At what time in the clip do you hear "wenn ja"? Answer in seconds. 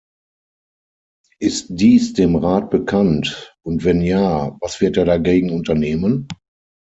3.83-4.57